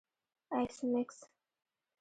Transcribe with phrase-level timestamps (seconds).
[0.55, 1.17] ایس میکس